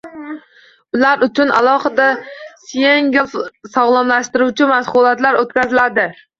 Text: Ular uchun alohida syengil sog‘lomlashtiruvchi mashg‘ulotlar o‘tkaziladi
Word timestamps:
Ular 0.97 1.25
uchun 1.27 1.53
alohida 1.57 2.07
syengil 2.71 3.29
sog‘lomlashtiruvchi 3.77 4.73
mashg‘ulotlar 4.75 5.43
o‘tkaziladi 5.47 6.13